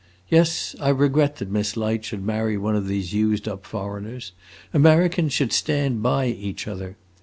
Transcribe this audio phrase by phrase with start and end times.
[0.29, 4.31] Yes, I regret that Miss Light should marry one of these used up foreigners.
[4.73, 6.97] Americans should stand by each other.